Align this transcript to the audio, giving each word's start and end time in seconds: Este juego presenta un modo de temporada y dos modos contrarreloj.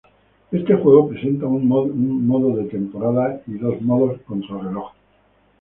Este 0.51 0.73
juego 0.73 1.09
presenta 1.09 1.45
un 1.45 1.67
modo 1.67 2.55
de 2.55 2.63
temporada 2.63 3.39
y 3.45 3.53
dos 3.59 3.79
modos 3.83 4.19
contrarreloj. 4.25 4.91